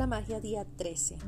[0.00, 1.18] la magia día 13.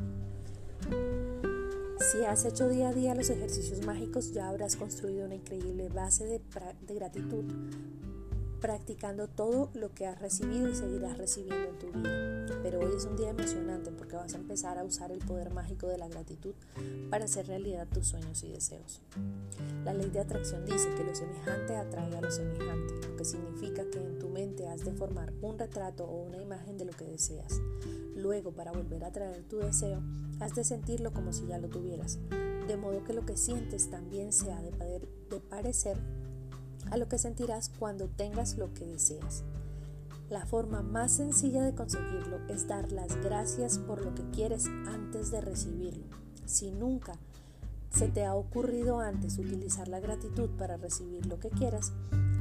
[2.11, 6.25] Si has hecho día a día los ejercicios mágicos ya habrás construido una increíble base
[6.25, 6.41] de,
[6.81, 7.45] de gratitud
[8.63, 12.47] practicando todo lo que has recibido y seguirás recibiendo en tu vida.
[12.63, 15.89] Pero hoy es un día emocionante porque vas a empezar a usar el poder mágico
[15.89, 16.55] de la gratitud
[17.11, 19.03] para hacer realidad tus sueños y deseos.
[19.85, 23.85] La ley de atracción dice que lo semejante atrae a lo semejante, lo que significa
[23.91, 27.05] que en tu mente has de formar un retrato o una imagen de lo que
[27.05, 27.61] deseas.
[28.15, 30.01] Luego, para volver a traer tu deseo,
[30.39, 32.21] has de sentirlo como si ya lo tuvieras,
[32.69, 35.97] de modo que lo que sientes también sea de, de parecer
[36.93, 39.45] a lo que sentirás cuando tengas lo que deseas.
[40.29, 45.31] La forma más sencilla de conseguirlo es dar las gracias por lo que quieres antes
[45.31, 46.05] de recibirlo.
[46.45, 47.15] Si nunca
[47.91, 51.93] se te ha ocurrido antes utilizar la gratitud para recibir lo que quieras,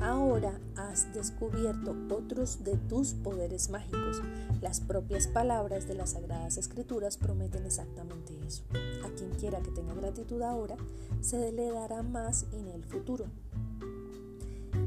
[0.02, 4.22] ahora has descubierto otros de tus poderes mágicos.
[4.62, 8.64] Las propias palabras de las Sagradas Escrituras prometen exactamente eso.
[9.06, 10.76] A quien quiera que tenga gratitud ahora,
[11.22, 13.28] se le dará más en el futuro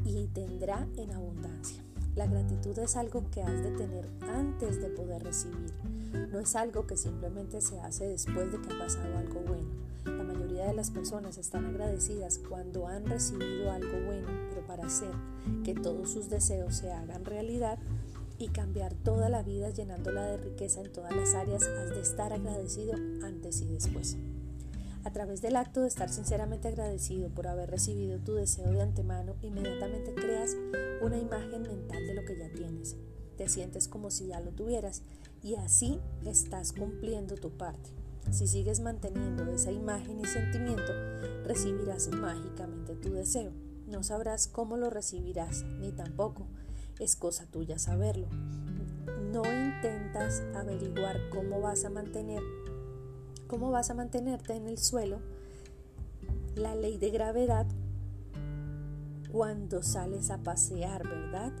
[0.05, 1.83] y tendrá en abundancia.
[2.15, 5.73] La gratitud es algo que has de tener antes de poder recibir.
[6.31, 9.69] No es algo que simplemente se hace después de que ha pasado algo bueno.
[10.05, 15.11] La mayoría de las personas están agradecidas cuando han recibido algo bueno, pero para hacer
[15.63, 17.79] que todos sus deseos se hagan realidad
[18.37, 22.31] y cambiar toda la vida llenándola de riqueza en todas las áreas, has de estar
[22.31, 24.17] agradecido antes y después.
[25.05, 29.35] A través del acto de estar sinceramente agradecido por haber recibido tu deseo de antemano,
[29.43, 30.57] inmediatamente creas
[30.99, 32.95] una imagen mental de lo que ya tienes.
[33.37, 35.03] Te sientes como si ya lo tuvieras
[35.43, 37.91] y así estás cumpliendo tu parte.
[38.31, 40.91] Si sigues manteniendo esa imagen y sentimiento,
[41.43, 43.51] recibirás mágicamente tu deseo.
[43.85, 46.47] No sabrás cómo lo recibirás, ni tampoco
[46.99, 48.27] es cosa tuya saberlo.
[49.31, 52.41] No intentas averiguar cómo vas a mantener
[53.47, 55.19] ¿Cómo vas a mantenerte en el suelo?
[56.55, 57.67] La ley de gravedad
[59.31, 61.51] cuando sales a pasear, ¿verdad?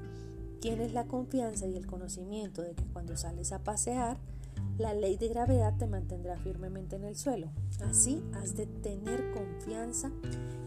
[0.61, 4.17] Tienes la confianza y el conocimiento de que cuando sales a pasear,
[4.79, 7.51] la ley de gravedad te mantendrá firmemente en el suelo.
[7.87, 10.09] Así has de tener confianza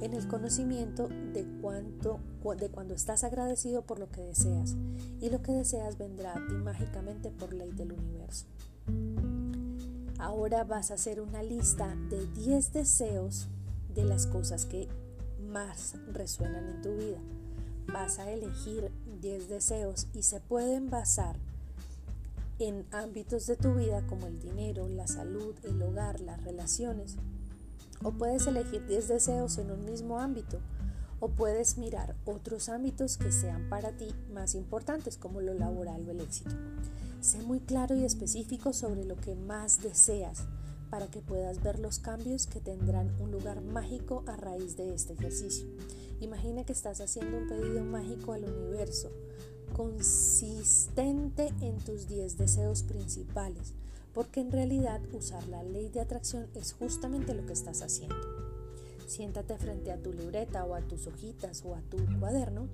[0.01, 2.21] en el conocimiento de, cuánto,
[2.59, 4.77] de cuando estás agradecido por lo que deseas.
[5.21, 8.47] Y lo que deseas vendrá a ti mágicamente por ley del universo.
[10.19, 13.47] Ahora vas a hacer una lista de 10 deseos
[13.95, 14.89] de las cosas que
[15.49, 17.19] más resuenan en tu vida.
[17.93, 18.91] Vas a elegir
[19.21, 21.37] 10 deseos y se pueden basar
[22.59, 27.17] en ámbitos de tu vida como el dinero, la salud, el hogar, las relaciones.
[28.03, 30.59] O puedes elegir 10 deseos en un mismo ámbito.
[31.21, 36.11] O puedes mirar otros ámbitos que sean para ti más importantes como lo laboral o
[36.11, 36.57] el éxito.
[37.21, 40.45] Sé muy claro y específico sobre lo que más deseas
[40.89, 45.15] para que puedas ver los cambios que tendrán un lugar mágico a raíz de este
[45.15, 45.67] ejercicio.
[46.21, 49.11] Imagina que estás haciendo un pedido mágico al universo,
[49.77, 53.75] consistente en tus 10 deseos principales,
[54.15, 58.17] porque en realidad usar la ley de atracción es justamente lo que estás haciendo.
[59.07, 62.69] Siéntate frente a tu libreta o a tus hojitas o a tu cuaderno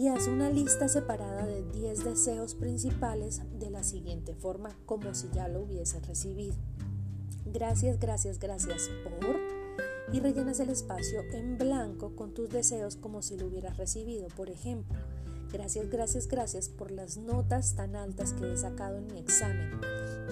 [0.00, 5.28] y haz una lista separada de 10 deseos principales de la siguiente forma, como si
[5.34, 6.54] ya lo hubieses recibido.
[7.44, 9.12] Gracias, gracias, gracias por
[10.10, 14.28] y rellenas el espacio en blanco con tus deseos como si lo hubieras recibido.
[14.28, 14.98] Por ejemplo,
[15.52, 19.80] gracias, gracias, gracias por las notas tan altas que he sacado en mi examen.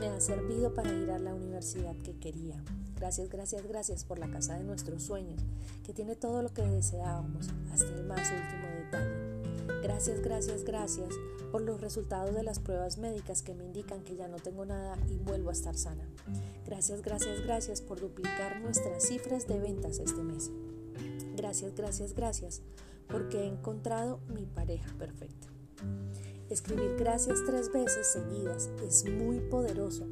[0.01, 2.57] Me ha servido para ir a la universidad que quería.
[2.97, 5.43] Gracias, gracias, gracias por la casa de nuestros sueños,
[5.85, 9.28] que tiene todo lo que deseábamos, hasta el más último detalle.
[9.89, 11.15] Gracias, gracias, gracias
[11.51, 14.99] por los resultados de las pruebas médicas que me indican que ya no tengo nada
[15.09, 16.07] y vuelvo a estar sana.
[16.67, 20.51] Gracias, gracias, gracias por duplicar nuestras cifras de ventas este mes.
[21.37, 22.61] Gracias, gracias, gracias
[23.09, 25.47] porque he encontrado mi pareja perfecta.
[26.51, 30.07] Escribir gracias tres veces seguidas es muy poderoso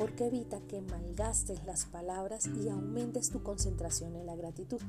[0.00, 4.80] porque evita que malgastes las palabras y aumentes tu concentración en la gratitud.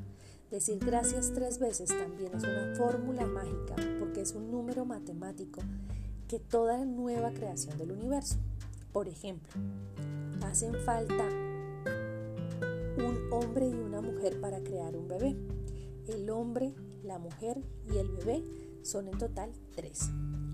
[0.49, 5.59] Decir gracias tres veces también es una fórmula mágica porque es un número matemático
[6.29, 8.37] que toda nueva creación del universo.
[8.93, 9.51] Por ejemplo,
[10.45, 11.27] hacen falta
[12.97, 15.35] un hombre y una mujer para crear un bebé.
[16.07, 16.73] El hombre,
[17.03, 17.61] la mujer
[17.93, 18.45] y el bebé
[18.81, 20.09] son en total tres.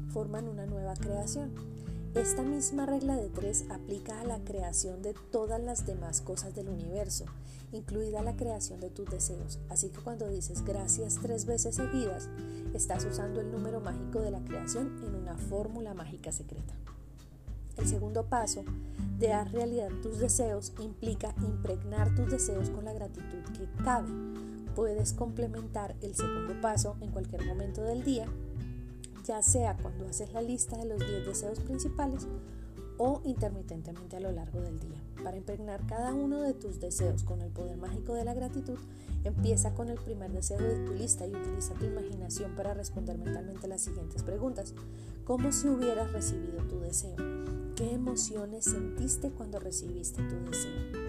[0.10, 1.77] Forman una nueva creación.
[2.18, 6.68] Esta misma regla de tres aplica a la creación de todas las demás cosas del
[6.68, 7.26] universo,
[7.72, 9.60] incluida la creación de tus deseos.
[9.70, 12.28] Así que cuando dices gracias tres veces seguidas,
[12.74, 16.74] estás usando el número mágico de la creación en una fórmula mágica secreta.
[17.78, 18.66] El segundo paso
[19.20, 24.10] de dar realidad tus deseos implica impregnar tus deseos con la gratitud que cabe.
[24.76, 28.26] Puedes complementar el segundo paso en cualquier momento del día,
[29.28, 32.28] ya sea cuando haces la lista de los 10 deseos principales
[32.98, 35.02] o intermitentemente a lo largo del día.
[35.24, 38.78] Para impregnar cada uno de tus deseos con el poder mágico de la gratitud,
[39.24, 43.68] empieza con el primer deseo de tu lista y utiliza tu imaginación para responder mentalmente
[43.68, 44.74] las siguientes preguntas.
[45.26, 47.16] ¿Cómo si hubieras recibido tu deseo?
[47.76, 51.08] ¿Qué emociones sentiste cuando recibiste tu deseo?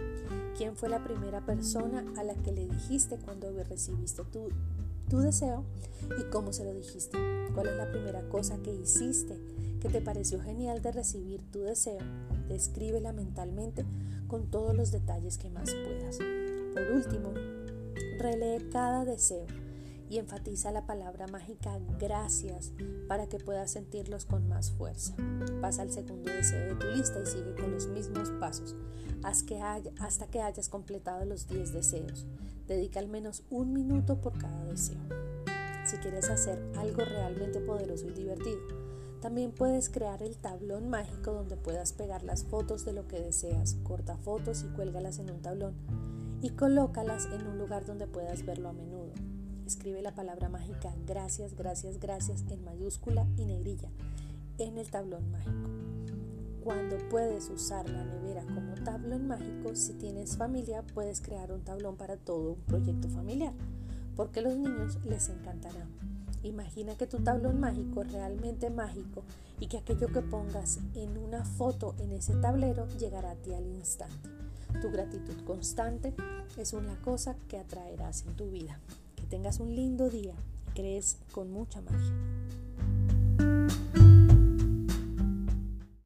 [0.57, 4.49] ¿Quién fue la primera persona a la que le dijiste cuando recibiste tu,
[5.09, 5.65] tu deseo
[6.19, 7.19] y cómo se lo dijiste?
[7.55, 9.39] ¿Cuál es la primera cosa que hiciste
[9.81, 11.99] que te pareció genial de recibir tu deseo?
[12.49, 13.85] Descríbela mentalmente
[14.27, 16.19] con todos los detalles que más puedas.
[16.75, 17.33] Por último,
[18.19, 19.47] relee cada deseo
[20.11, 22.73] y enfatiza la palabra mágica gracias
[23.09, 25.15] para que puedas sentirlos con más fuerza.
[25.61, 28.75] Pasa al segundo deseo de tu lista y sigue con los mismos pasos
[29.23, 32.27] hasta que hayas completado los 10 deseos.
[32.67, 35.01] Dedica al menos un minuto por cada deseo.
[35.85, 38.61] Si quieres hacer algo realmente poderoso y divertido,
[39.21, 43.75] también puedes crear el tablón mágico donde puedas pegar las fotos de lo que deseas,
[43.83, 45.75] corta fotos y cuélgalas en un tablón
[46.41, 49.13] y colócalas en un lugar donde puedas verlo a menudo.
[49.69, 53.91] Escribe la palabra mágica gracias, gracias, gracias en mayúscula y negrilla
[54.57, 55.69] en el tablón mágico.
[56.65, 61.97] Cuando puedes usar la nevera como tablón mágico, si tienes familia, puedes crear un tablón
[61.97, 63.53] para todo un proyecto familiar,
[64.17, 65.87] porque a los niños les encantará.
[66.43, 69.23] Imagina que tu tablón mágico es realmente mágico
[69.61, 73.67] y que aquello que pongas en una foto en ese tablero llegará a ti al
[73.67, 74.31] instante.
[74.81, 76.15] Tu gratitud constante
[76.57, 78.81] es una cosa que atraerás en tu vida.
[79.19, 80.35] Que tengas un lindo día
[80.69, 82.13] y crees con mucha magia.